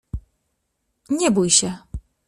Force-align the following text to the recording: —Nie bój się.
—Nie 1.19 1.31
bój 1.31 1.49
się. 1.49 1.77